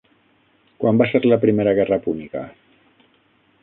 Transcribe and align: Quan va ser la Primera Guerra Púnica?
Quan 0.83 1.03
va 1.03 1.07
ser 1.11 1.23
la 1.27 1.39
Primera 1.45 1.77
Guerra 1.81 2.01
Púnica? 2.07 2.47